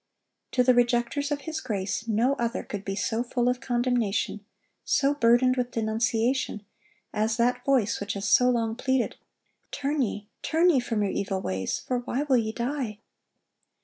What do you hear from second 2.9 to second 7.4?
so full of condemnation, so burdened with denunciation, as